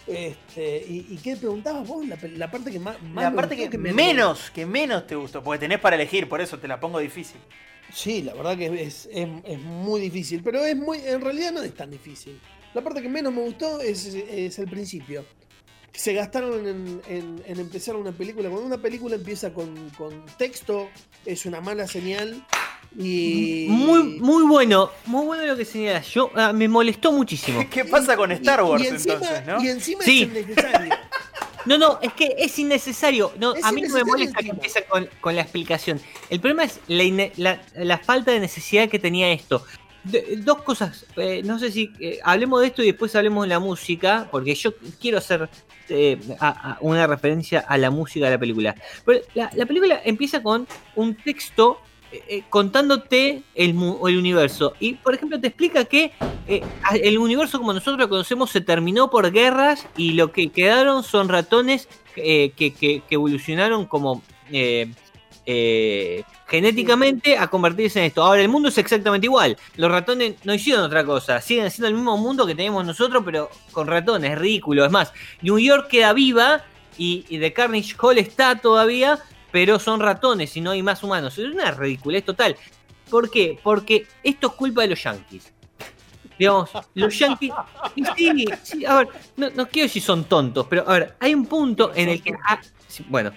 [0.06, 2.04] Este, ¿y, y qué preguntabas vos?
[2.06, 5.58] La, parte que más, más La parte que me- menos, que menos te gustó, porque
[5.60, 7.36] tenés para elegir, por eso te la pongo difícil.
[7.92, 11.62] Sí, la verdad que es, es- es muy difícil, pero es muy, en realidad no
[11.62, 12.40] es tan difícil.
[12.74, 15.24] La parte que menos me gustó es, es el principio.
[15.92, 18.48] Se gastaron en, en- en empezar una película.
[18.48, 20.88] Cuando una película empieza con, con texto,
[21.26, 22.44] es una mala señal.
[22.96, 23.66] Y.
[23.68, 26.06] Muy, muy bueno, muy bueno lo que señalas.
[26.08, 27.64] Yo ah, me molestó muchísimo.
[27.68, 29.62] ¿Qué pasa con y- Star y Wars encima- entonces, no?
[29.64, 30.22] Y encima Sí.
[30.22, 30.94] es innecesario.
[31.66, 33.32] No, no, es que es innecesario.
[33.38, 36.00] No, Es a mí no me molesta que empiece con, con la explicación.
[36.30, 39.62] El problema es la, ine- la- la falta de necesidad que tenía esto.
[40.04, 41.04] De- dos cosas.
[41.16, 44.54] eh, no sé si eh, hablemos de esto y después hablemos de la música, porque
[44.54, 45.48] yo quiero hacer
[45.88, 46.18] eh,
[46.80, 48.74] una referencia a la música de la película.
[49.04, 51.78] Pero la, la película empieza con un texto
[52.12, 54.72] eh, contándote el, el universo.
[54.80, 56.12] Y, por ejemplo, te explica que
[57.00, 61.28] el universo como nosotros lo conocemos se terminó por guerras y lo que quedaron son
[61.28, 64.22] ratones que, que- evolucionaron como
[65.46, 68.24] eh, genéticamente a convertirse en esto.
[68.24, 69.56] Ahora, el mundo es exactamente igual.
[69.76, 71.40] Los ratones no hicieron otra cosa.
[71.40, 74.32] Siguen haciendo el mismo mundo que tenemos nosotros, pero con ratones.
[74.32, 74.84] Es ridículo.
[74.84, 76.64] Es más, New York queda viva
[76.98, 79.20] y, y The Carnage Hall está todavía,
[79.52, 81.38] pero son ratones y no hay más humanos.
[81.38, 82.56] Es una ridiculez total.
[83.08, 83.56] ¿Por qué?
[83.62, 85.52] Porque esto es culpa de los yankees.
[86.36, 87.52] Digamos, los yankees.
[88.16, 91.46] Sí, sí, a ver, no, no quiero decir son tontos, pero a ver, hay un
[91.46, 92.32] punto en el que.
[92.48, 93.30] ah, sí, bueno,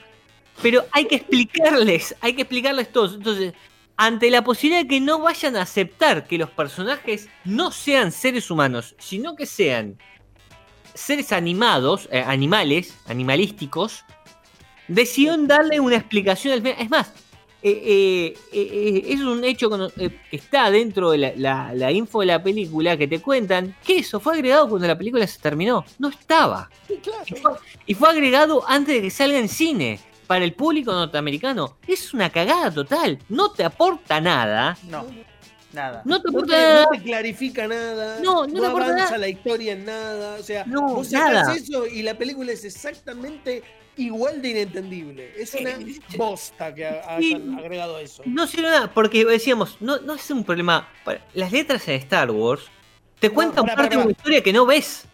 [0.62, 3.14] pero hay que explicarles, hay que explicarles todo.
[3.16, 3.54] Entonces,
[3.98, 8.50] ante la posibilidad de que no vayan a aceptar que los personajes no sean seres
[8.50, 9.98] humanos, sino que sean
[10.94, 14.04] seres animados, eh, animales, animalísticos,
[14.88, 16.78] decidieron darle una explicación al final.
[16.80, 17.14] Es más,
[17.66, 22.44] eh, eh, es un hecho que está dentro de la, la- la info de la
[22.44, 25.86] película que te cuentan que eso fue agregado cuando la película se terminó.
[25.98, 26.70] No estaba.
[26.88, 27.24] Sí, claro.
[27.26, 27.52] Y fue,
[27.88, 30.00] y fue agregado antes de que salga en cine.
[30.28, 31.78] Para el público norteamericano.
[31.88, 33.20] Es una cagada total.
[33.30, 34.78] No te aporta nada.
[34.90, 35.06] No,
[35.74, 36.02] nada.
[36.06, 36.84] No te No aporta te, nada.
[36.84, 38.20] no te clarifica nada.
[38.22, 39.18] No, no te aporta avanza nada.
[39.18, 40.36] la historia en nada.
[40.40, 41.54] O sea, No, vos nada.
[41.54, 43.64] eso y la película es exactamente
[43.98, 45.34] igual de inentendible.
[45.38, 47.40] Es una Eh, bosta que ha- sí.
[47.60, 48.24] agregado eso.
[48.26, 48.92] No sirve nada.
[48.94, 50.88] Porque decíamos, no, no es un problema.
[51.34, 52.64] Las letras en Star Wars
[53.20, 55.06] te cuentan parte de una historia que no ves.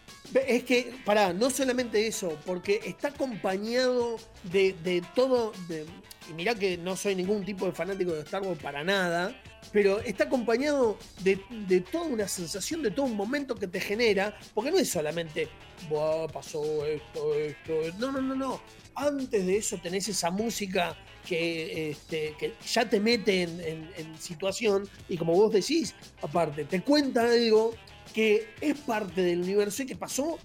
[0.46, 5.52] Es que, pará, no solamente eso, porque está acompañado de, de todo.
[5.68, 5.86] de-
[6.28, 9.34] y mirá que no soy ningún tipo de fanático de Star Wars para nada,
[9.72, 14.38] pero está acompañado de, de toda una sensación, de todo un momento que te genera,
[14.54, 15.48] porque no es solamente,
[15.88, 17.72] "Buah, pasó esto, esto.
[17.98, 18.60] No, no, no, no.
[18.94, 24.18] Antes de eso tenés esa música que, este, que ya te mete en, en- en
[24.20, 27.74] situación y como vos decís, aparte, te cuenta algo
[28.14, 30.38] que es parte del universo y que pasó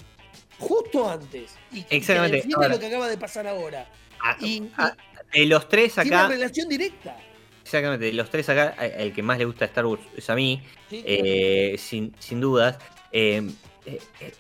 [0.60, 1.56] justo antes.
[1.72, 2.48] Y que Exactamente.
[2.56, 2.70] Ahora.
[2.70, 3.88] lo que acaba de pasar ahora.
[4.24, 4.96] Ah, Y, ah,
[5.34, 6.28] De los tres tiene acá.
[6.30, 7.18] relación directa.
[7.64, 10.36] exactamente, de los tres acá, a- el que más le gusta Star Wars es a
[10.36, 12.78] mí, Sí, eh, sin, sin dudas.
[13.12, 13.42] Eh,
[13.86, 14.32] eh, eh,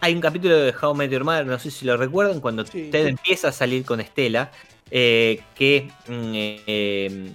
[0.00, 2.64] hay un capítulo de How I Met Your Mother, no sé si lo recuerdan, cuando
[2.66, 2.88] Sí.
[2.90, 4.50] Ted empieza a salir con Estela,
[4.90, 7.30] eh, que mm, eh, eh,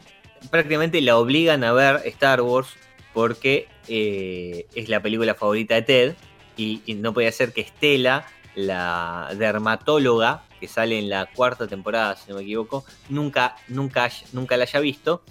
[0.49, 2.69] prácticamente la obligan a ver Star Wars
[3.13, 6.15] porque eh, es la película favorita de Ted
[6.57, 12.29] y, no podía ser que Estela, la dermatóloga que sale en la cuarta temporada, si
[12.29, 15.23] no me equivoco, nunca, nunca, nunca la haya visto.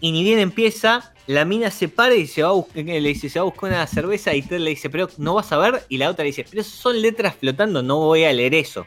[0.00, 3.28] Y ni bien empieza, la mina se para y se va a buscar, le dice,
[3.28, 5.84] se va a buscar una cerveza y Ted le dice, pero no vas a ver.
[5.90, 8.86] Y la otra le dice, pero son letras flotando, no voy a leer eso.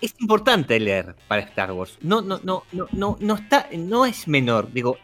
[0.00, 1.98] Es importante leer para Star Wars.
[2.00, 4.72] No, no, no, no, no, no está, no es menor.
[4.72, 4.98] Digo,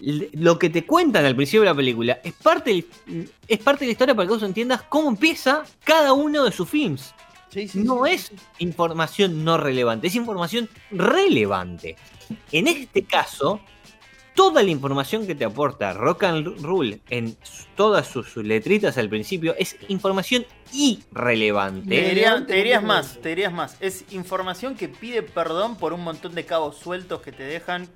[0.00, 2.70] lo que te cuentan al principio de la película es parte,
[3.06, 6.52] del- es parte de la historia para que vos entiendas cómo empieza cada uno de
[6.52, 7.14] sus films.
[7.50, 11.96] sí, sí, No sí, es información no relevante, es información relevante.
[12.52, 13.60] En este caso,
[14.36, 17.36] toda la información que te aporta Rock and Rule en
[17.76, 21.88] todas sus, sus letritas al principio es información irrelevante.
[21.88, 23.76] Te, diría- Relevante te dirías más, te dirías más.
[23.80, 27.88] Es información que pide perdón por un montón de cabos sueltos que te dejan.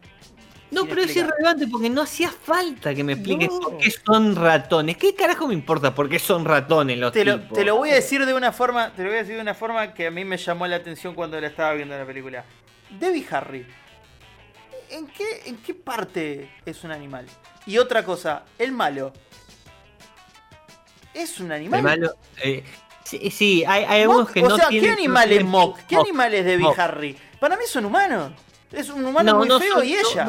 [0.75, 3.61] No, pero es irrelevante porque no hacía falta que me expliques No.
[3.61, 4.97] por qué son ratones.
[4.97, 7.59] ¿Qué carajo me importa por qué son ratones los Te lo, tipos?
[7.59, 9.55] te lo voy a decir de una forma, te lo voy a decir de una
[9.55, 12.45] forma que a mí me llamó la atención cuando la estaba viendo la película.
[12.99, 13.67] Debbie Harry.
[14.91, 17.27] ¿En qué, ¿En qué parte es un animal?
[17.67, 19.13] Y otra cosa, el malo.
[21.13, 21.79] ¿Es un animal?
[21.79, 22.65] El malo, eh,
[23.05, 24.91] sí, sí, hay, hay algunos que o no sea, tienen...
[24.91, 25.79] ¿qué animal es Mock?
[25.89, 26.07] ¿Qué Mock.
[26.07, 26.79] animal es Debbie Mock.
[26.79, 27.17] Harry?
[27.41, 28.33] Para mí son humanos.
[28.73, 30.27] Es un humano muy feo son- y no- ella.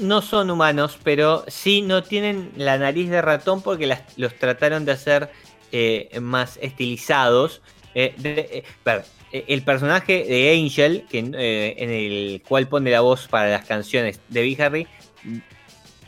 [0.00, 4.84] No, son humanos, pero sí no tienen la nariz de ratón porque las- los trataron
[4.84, 5.30] de hacer
[5.72, 7.60] eh, más estilizados.
[7.94, 11.34] Eh, de- eh, eh, el personaje de Angel, que, en
[11.90, 14.88] el cual pone la voz para las canciones de Big Harry,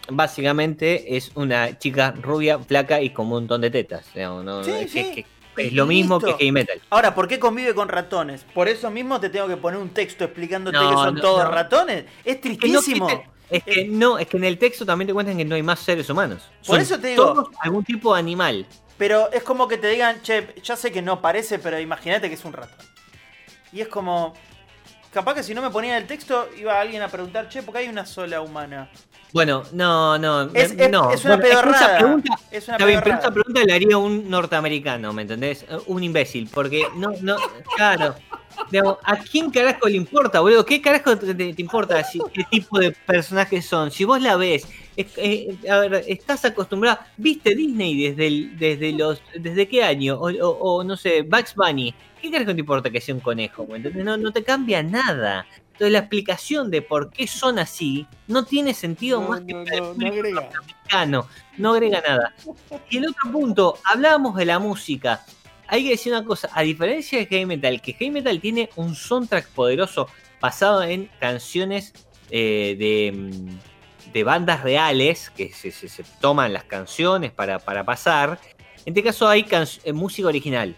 [0.08, 4.04] básicamente es una chica rubia, flaca y con un montón de tetas.
[4.14, 4.64] digamos, ¿no?
[4.64, 5.24] Sí, Que- sí.
[5.54, 6.36] que es lo mismo Listo.
[6.36, 6.80] que heavy metal.
[6.90, 8.44] Ahora, ¿por qué convive con ratones?
[8.54, 12.04] Por eso mismo te tengo que poner un texto explicándote No, que son todos ratones.
[12.24, 13.06] Es tristísimo.
[13.52, 15.80] Es que no, es que en el texto también te cuentan que no hay más
[15.80, 16.42] seres humanos.
[16.66, 18.66] Por Son eso te digo- todos algún tipo de animal.
[18.98, 22.34] Pero es como que te digan, che, ya sé que no parece, pero imagínate que
[22.34, 22.78] es un ratón.
[23.72, 24.34] Y es como.
[25.12, 27.80] Capaz que si no me ponía el texto, iba alguien a preguntar, che, ¿por qué
[27.80, 28.90] hay una sola humana?
[29.32, 31.10] Bueno, no, no, Es- es- no.
[31.10, 31.98] es una Bueno, pedorrada.
[31.98, 35.64] pregunta- Es una Está bien, pero esa pregunta la haría un norteamericano, ¿me entendés?
[35.86, 37.36] Un imbécil, porque no, no,
[37.76, 38.14] claro.
[38.70, 40.64] Digamos, ¿A quién carajo le importa, boludo?
[40.66, 43.90] ¿Qué carajo te, te- te importa si, qué tipo de personajes son?
[43.90, 44.66] Si vos la ves,
[44.96, 50.16] es- eh, a ver, estás acostumbrado, viste Disney desde el- desde los, desde qué año,
[50.16, 53.66] o, o- o, no sé, Bugs Bunny, ¿qué carajo te importa que sea un conejo?
[53.66, 54.04] ¿me entendés?
[54.04, 55.46] No, no te cambia nada.
[55.82, 59.64] Entonces la explicación de por qué son así no tiene sentido No, más que no,
[59.64, 60.48] para el no, no agrega.
[61.58, 62.34] No agrega nada.
[62.88, 65.24] Y el otro punto, hablábamos de la música.
[65.66, 68.94] Hay que decir una cosa, a diferencia de Heavy Metal, que Heavy Metal tiene un
[68.94, 70.06] soundtrack poderoso
[70.40, 71.92] basado en canciones
[72.30, 77.82] eh, de, mm, de bandas reales, que se, se- se toman las canciones para, para
[77.84, 78.38] pasar.
[78.86, 79.44] En este caso hay
[79.82, 80.76] eh, música original.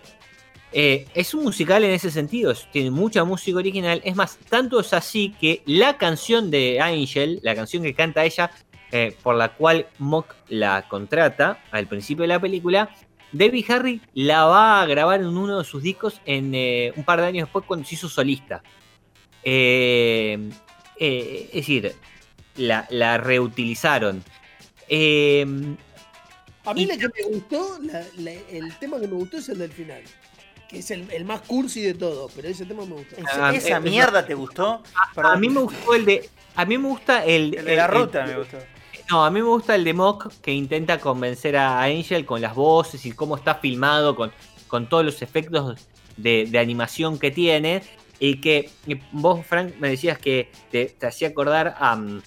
[0.76, 4.00] Eh, es un musical en ese sentido, tiene mucha música original.
[4.04, 8.50] Es más, tanto es así que la canción de Angel, la canción que canta ella,
[8.90, 12.90] eh, por la cual Mock la contrata al principio de la película,
[13.30, 17.20] Debbie Harry la va a grabar en uno de sus discos en eh, un par
[17.20, 18.62] de años después cuando se hizo solista.
[19.44, 20.40] Es
[21.52, 21.92] decir,
[22.56, 24.24] la, la reutilizaron.
[26.66, 29.58] A mí la que me gustó, la- la- el tema que me gustó es el
[29.58, 30.02] del final.
[30.68, 33.16] Que es el, el más cursi de todo, pero ese tema me gustó.
[33.16, 34.82] ¿Esa Ah, esa mierda te gustó?
[34.94, 35.40] a Perdón.
[35.40, 36.28] mí me gustó el de.
[36.56, 38.58] A mí me gusta el, El de la el- ruta el- me gustó.
[39.10, 42.54] No, a mí me gusta el de Mock que intenta convencer a Angel con las
[42.54, 44.32] voces y cómo está filmado, con,
[44.66, 45.78] con todos los efectos
[46.16, 47.82] de, de animación que tiene.
[48.18, 51.96] Y que y vos, Frank, me decías que te, te hacía acordar a.
[51.96, 52.22] mm,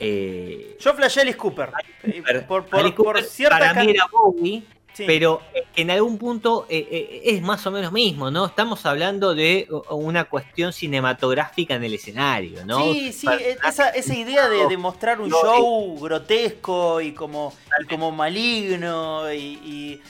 [0.00, 1.70] eh, Yo flashé a Alice Cooper.
[2.02, 2.46] Eh, Cooper.
[2.46, 4.62] Por, por, Alice por Cooper cierta para mí era Bowie,
[4.94, 5.04] Sí.
[5.08, 8.46] pero eh, en algún punto eh, eh, es más o menos mismo, ¿no?
[8.46, 12.80] Estamos hablando de una cuestión cinematográfica en el escenario, ¿no?
[12.92, 17.52] Sí, sí, Para- esa, esa idea de, de mostrar un No, show grotesco y como,
[17.82, 19.36] y como maligno y...
[19.36, 20.02] y,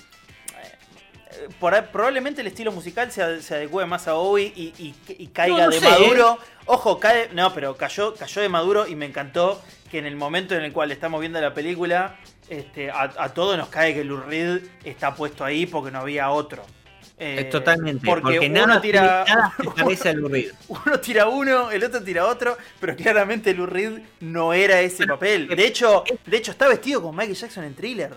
[1.58, 5.26] por ahí- probablemente el estilo musical se, se adecue más a Bowie y, y- y
[5.28, 6.38] caiga No, no de sé, maduro.
[6.66, 7.28] Ojo, cae.
[7.32, 10.72] No, pero cayó, cayó de maduro y me encantó que en el momento en el
[10.72, 12.16] cual estamos viendo la película,
[12.48, 16.30] este, a, a todos nos cae que Lou Reed está puesto ahí porque no había
[16.30, 16.62] otro.
[17.18, 19.24] Eh, Eh, Totalmente, Porque, porque, uno nada, tira.
[19.76, 20.52] parece al Lou Reed.
[20.68, 25.46] Uno tira uno, el otro tira otro, pero claramente Lou Reed no era ese papel.
[25.48, 28.14] De hecho, de hecho está vestido con Michael Jackson en thriller.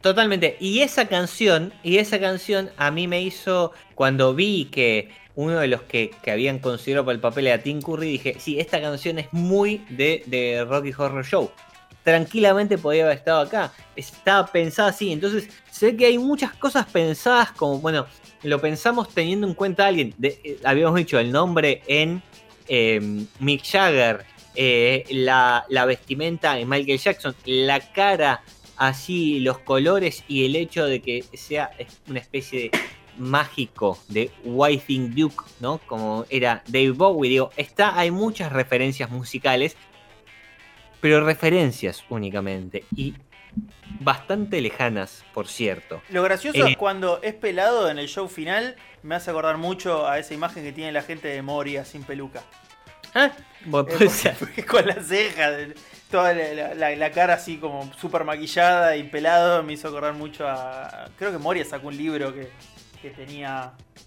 [0.00, 0.56] Totalmente.
[0.60, 5.68] Y esa canción, y esa canción a mí me hizo, cuando vi que uno de
[5.68, 9.18] los que, que habían considerado para el papel era Tim Curry, dije, sí, esta canción
[9.18, 11.52] es muy de, de Rocky Horror Show.
[12.02, 13.72] Tranquilamente podía haber estado acá.
[13.96, 15.12] Estaba pensada así.
[15.12, 18.06] Entonces, sé que hay muchas cosas pensadas como, bueno,
[18.42, 20.14] lo pensamos teniendo en cuenta a alguien.
[20.22, 22.22] Eh, habíamos dicho el nombre en
[22.68, 23.00] eh,
[23.38, 28.42] Mick Jagger, eh, la, la vestimenta en Michael Jackson, la cara
[28.76, 31.70] así los colores y el hecho de que sea
[32.08, 32.70] una especie de
[33.16, 35.78] mágico de Wifing Duke, ¿no?
[35.86, 39.76] Como era Dave Bowie, digo, está, hay muchas referencias musicales,
[41.02, 43.14] pero referencias únicamente y
[44.00, 46.00] bastante lejanas, por cierto.
[46.08, 46.70] Lo gracioso Eh.
[46.70, 50.62] es cuando es pelado en el show final, me hace acordar mucho a esa imagen
[50.64, 52.42] que tiene la gente de Moria sin peluca.
[53.14, 53.30] Ah,
[53.66, 55.52] bueno, Eh, con las cejas,
[56.10, 60.14] toda la, la- la- la cara así como súper maquillada y pelado, me hizo acordar
[60.14, 61.10] mucho a...
[61.18, 62.48] Creo que Moria sacó un libro que,
[63.02, 64.00] que tenía eh,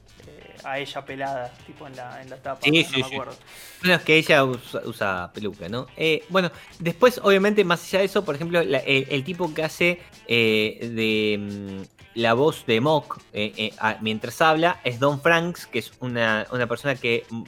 [0.65, 3.13] a ella pelada, tipo en la, en la tapa, Sí, no sí, me sí.
[3.13, 3.35] acuerdo.
[3.81, 5.85] Bueno, es que ella usa, usa peluca, ¿no?
[5.95, 9.63] Eh, bueno, después, obviamente, más allá de eso, por ejemplo, la- el, el tipo que
[9.63, 15.67] hace eh, de mm, la voz de Mock eh, a- mientras habla es Don Franks,
[15.67, 17.43] que es una, una persona que mm,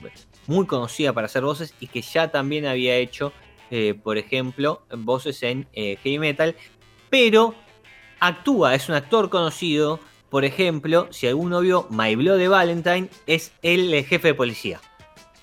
[0.46, 3.34] muy conocida para hacer voces y que ya también había hecho,
[4.02, 6.56] por ejemplo, voces en heavy metal,
[7.10, 7.54] pero
[8.22, 10.00] actúa, es un actor conocido.
[10.30, 14.82] Por ejemplo, si alguno vio My de Valentine, es el eh, jefe de policía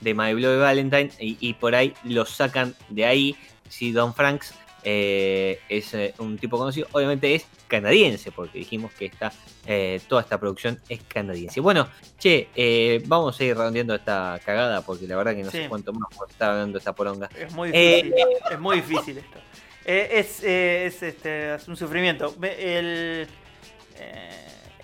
[0.01, 3.37] de My Bloody Valentine y, y por ahí lo sacan de ahí.
[3.69, 9.07] Si Don Franks eh, es eh, un tipo conocido, obviamente es canadiense, porque dijimos que
[9.07, 9.33] esta,
[9.67, 11.61] eh, toda esta producción es canadiense.
[11.61, 15.63] Bueno, che, vamos a ir redondeando esta cagada, porque la verdad que no Sí.
[15.63, 17.31] sé cuánto más estar hablando esta poronga.
[17.37, 18.15] Es muy difícil,
[18.53, 19.39] es muy difícil esto.
[19.87, 22.35] Es es, este, es un sufrimiento.
[22.43, 23.27] El,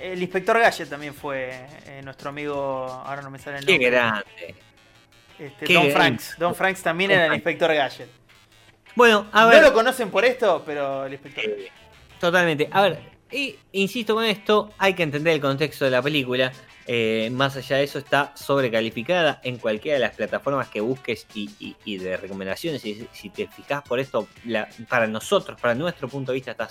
[0.02, 3.90] el inspector Gadget también fue eh, nuestro amigo, ahora no me sale el Qué nombre.
[3.90, 4.54] grande.
[5.38, 5.92] Este, qué Don grande.
[5.98, 6.36] Franks.
[6.38, 8.08] Don Franks también Don era el inspector Gadget.
[8.94, 9.62] Bueno, a No ver.
[9.62, 11.44] lo conocen por esto, pero el inspector.
[11.44, 11.68] Eh,
[12.18, 12.68] Totalmente.
[12.72, 16.52] A ver, y, insisto con esto, hay que entender el contexto de la película.
[16.86, 21.48] Eh, más allá de eso, está sobrecalificada en cualquiera de las plataformas que busques y,
[21.60, 22.84] y- y de recomendaciones.
[22.84, 26.68] Y si te fijas por esto, la- para nosotros, para nuestro punto de vista, está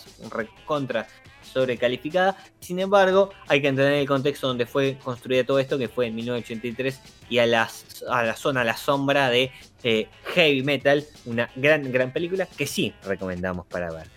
[0.66, 1.08] contra
[1.50, 2.38] sobrecalificada.
[2.60, 6.16] Sin embargo, hay que entender el contexto donde fue construida todo esto, que fue en
[6.16, 9.52] 1983, y a, las, a la zona, a la sombra de
[9.84, 14.08] eh, Heavy Metal, una gran, gran película que sí recomendamos para ver.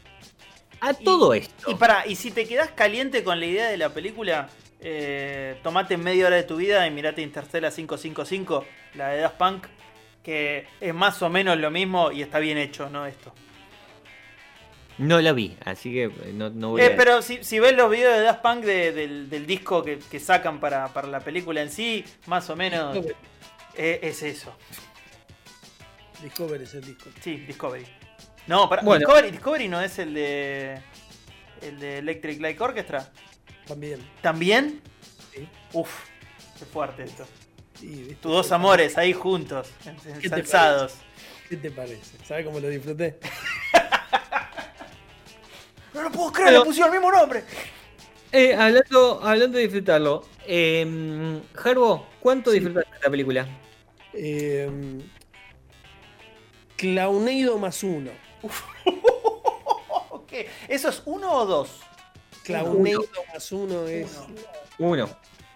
[0.80, 1.70] A todo esto.
[1.70, 4.48] Y para, y si te quedás caliente con la idea de la película,
[4.80, 8.64] eh, tomate media hora de tu vida y mirate Interstellar 555,
[8.94, 9.66] la de Daft Punk,
[10.24, 13.06] que es más o menos lo mismo y está bien hecho, ¿no?
[13.06, 13.32] Esto.
[14.98, 16.96] No la vi, así que eh, no, no voy Eh, a...
[16.96, 20.20] pero si, si ves los videos de Daft Punk de- del, del disco que, que
[20.20, 23.16] sacan para, para la película en sí, más o menos Discovery.
[23.76, 24.54] eh, es eso.
[26.22, 27.10] Discovery es el disco.
[27.20, 27.86] Sí, Discovery.
[28.46, 29.00] No, para, Bueno.
[29.00, 30.80] Discovery, Discovery no es el de.
[31.60, 33.10] El de Electric Light Orchestra.
[33.66, 34.00] También.
[34.20, 34.80] ¿También?
[35.32, 35.48] Sí.
[35.72, 35.90] Uf,
[36.58, 37.24] qué fuerte esto.
[37.80, 38.16] Sí.
[38.20, 40.94] Tus dos amores ahí juntos, en- ¿Qué te ensalzados.
[41.48, 42.16] ¿Qué te parece?
[42.24, 43.18] ¿Sabes cómo lo disfruté?
[45.94, 47.44] No lo puedo creer, Pero- le pusieron el mismo nombre.
[48.32, 52.58] Eh, hablando, hablando de disfrutarlo, eh, Gerbo, ¿cuánto Sí.
[52.60, 53.46] disfrutaste de esta película?
[54.14, 54.70] Eh,
[56.76, 58.10] Clowneido más uno.
[60.10, 60.32] Ok,
[60.68, 61.80] ¿Eso es uno o dos?
[62.44, 64.18] Clowneido más uno es
[64.78, 65.08] Uno.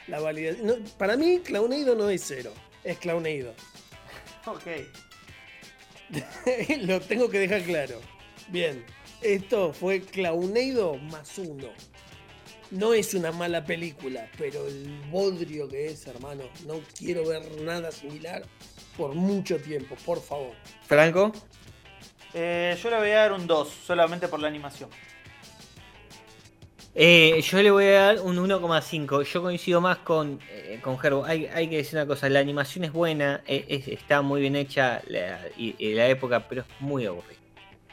[0.06, 0.66] la validación.
[0.66, 2.52] No, para mí, Clowneido no es cero.
[2.84, 3.54] Es Clowneido.
[4.44, 4.66] Ok.
[6.82, 8.00] Lo tengo que dejar claro.
[8.48, 8.84] Bien.
[9.22, 11.68] Esto fue Clowneido más uno.
[12.70, 17.90] No es una mala película, pero el bodrio que es, hermano, no quiero ver nada
[17.92, 18.42] similar
[18.96, 20.52] por mucho tiempo, por favor.
[20.86, 21.32] Franco.
[22.34, 24.90] Eh, yo le voy a dar un 2, solamente por la animación.
[26.94, 29.22] Eh, yo le voy a dar un 1,5.
[29.22, 31.24] Yo coincido más con, eh, con Gerbo.
[31.24, 35.02] Hay, hay que decir una cosa, la animación es buena, es- está muy bien hecha
[35.06, 37.38] la, y, y la época, pero es muy aburrida.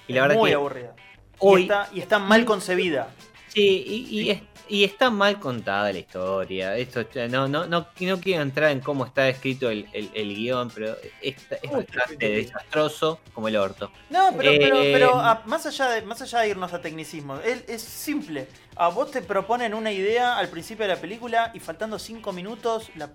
[0.07, 0.95] Y la Es verdad muy que aburrida.
[1.43, 1.61] Hoy...
[1.61, 3.09] Y, está, y está mal concebida.
[3.49, 6.77] Sí, y, y es y está mal contada la historia.
[6.77, 10.95] Esto no, no, no, no quiero entrar en cómo está escrito el, el, guion, pero
[11.21, 13.91] es, es bastante desastroso como el orto.
[14.09, 17.63] No, pero, pero, pero eh, más, allá de, más allá de irnos a tecnicismo, es,
[17.67, 18.47] es simple.
[18.75, 22.89] A vos te proponen una idea al principio de la película y faltando cinco minutos
[22.95, 23.11] la,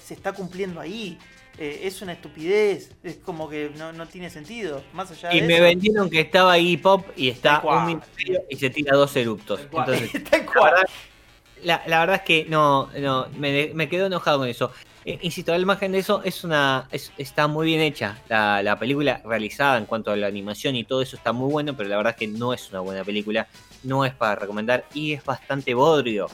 [0.00, 1.18] se está cumpliendo ahí.
[1.58, 4.82] Eh, es una estupidez, es como que no, no tiene sentido.
[4.94, 8.06] Más allá y me vendieron que estaba ahí pop y está un minuto
[8.48, 9.60] y se tira dos eruptos.
[9.60, 10.10] Entonces,
[11.62, 14.72] la, la, verdad es que no, no me, me quedo enojado con eso.
[15.04, 18.18] Eh, insisto, al margen de eso, es una está muy bien hecha.
[18.28, 21.76] La, la, película realizada en cuanto a la animación y todo eso está muy bueno,
[21.76, 23.46] pero la verdad es que no es una buena película.
[23.82, 26.28] No es para recomendar y es bastante bodrio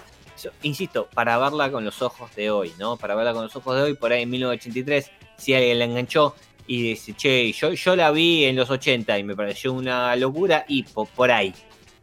[0.63, 2.97] insisto, para verla con los ojos de hoy, ¿no?
[2.97, 6.35] Para verla con los ojos de hoy, por ahí en 1983, si alguien la enganchó
[6.67, 10.65] y dice, che, yo, yo la vi en los 80 y me pareció una locura,
[10.69, 11.55] y por, ahí,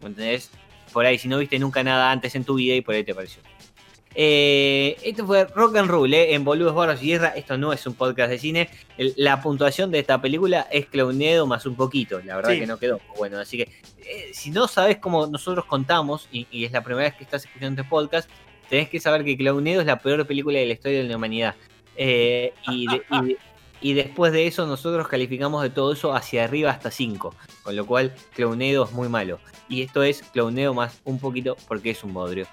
[0.01, 0.49] ¿me entendés?
[0.91, 3.13] Por ahí, si no viste nunca nada antes en tu vida y por ahí te
[3.13, 3.41] pareció.
[4.17, 7.29] Eh, esto fue Rock and Roll, eh, en Boludos Barros y Guerra.
[7.35, 8.69] Esto no es un podcast de cine.
[9.17, 12.21] la puntuación de esta película es Clownedo más un poquito.
[12.23, 13.37] La verdad que no quedó bueno.
[13.37, 13.63] Así que
[14.05, 17.81] eh, si no sabes cómo nosotros contamos, y, es la primera vez que estás escuchando
[17.81, 18.29] este podcast,
[18.69, 21.55] tenés que saber que Clownedo es la peor película de la historia de la humanidad.
[23.81, 27.35] y, después de eso, nosotros calificamos de todo eso hacia arriba hasta 5.
[27.63, 29.39] Con lo cual, Clownedo es muy malo.
[29.67, 32.47] Y esto es Clownedo más un poquito porque es un bodrio.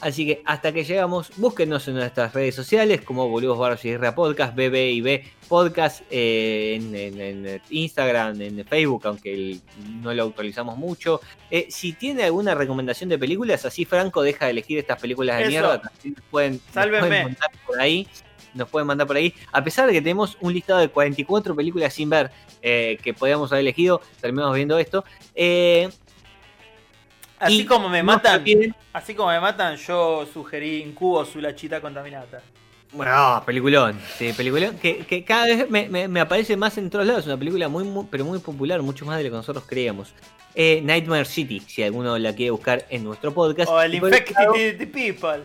[0.00, 4.14] Así que hasta que llegamos, búsquenos en nuestras redes sociales como Boludos Barros y Guerra
[4.14, 9.58] Podcast, BBIB Podcast, eh, en, Instagram, en Facebook, aunque
[10.02, 11.20] no lo actualizamos mucho.
[11.50, 15.48] Eh, si tiene alguna recomendación de películas, así Franco deja de elegir estas películas de
[15.48, 18.06] mierda, nos pueden, mandar por ahí.
[18.52, 19.34] Nos pueden mandar por ahí.
[19.52, 22.30] A pesar de que tenemos un listado de 44 películas sin ver
[22.62, 25.04] eh, que podíamos haber elegido, terminamos viendo esto.
[27.38, 28.44] Así como me matan,
[28.92, 32.42] así como me matan, yo sugerí Incubo su lachita contaminada.
[32.92, 37.22] Bueno, peliculón, sí, peliculón que, cada vez me, aparece más en todos lados.
[37.22, 40.14] Es una película muy, pero muy popular, mucho más de lo que nosotros creíamos.
[40.54, 43.70] Eh, Nightmare City, si alguno la quiere buscar en nuestro podcast.
[43.70, 45.42] O el Infected People.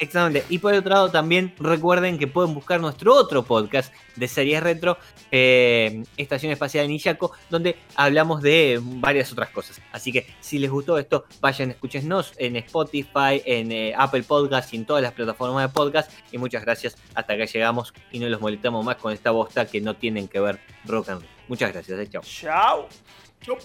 [0.00, 0.44] Exactamente.
[0.48, 4.98] Y por otro lado, también recuerden que pueden buscar nuestro otro podcast de series retro,
[5.30, 9.80] eh, Estación Espacial Niyaco, donde hablamos de varias otras cosas.
[9.92, 14.76] Así que si les gustó esto, vayan, escúchenos en Spotify, en eh, Apple Podcast y
[14.76, 16.12] en todas las plataformas de podcast.
[16.32, 16.96] Y muchas gracias.
[17.14, 20.40] Hasta acá llegamos y no los molestamos más con esta bosta que no tienen que
[20.40, 21.30] ver rock and roll.
[21.48, 21.98] Muchas gracias.
[21.98, 22.08] Eh.
[22.08, 22.88] Chao.
[23.42, 23.58] Chao.